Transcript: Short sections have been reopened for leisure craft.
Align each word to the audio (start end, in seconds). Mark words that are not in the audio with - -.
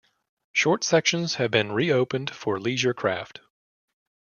Short 0.51 0.83
sections 0.83 1.35
have 1.35 1.51
been 1.51 1.73
reopened 1.73 2.31
for 2.33 2.59
leisure 2.59 2.95
craft. 2.95 3.39